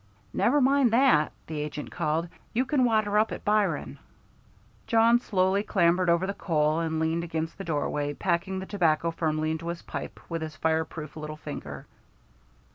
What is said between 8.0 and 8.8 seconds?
packing the